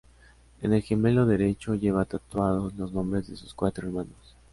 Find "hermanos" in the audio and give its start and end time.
3.85-4.35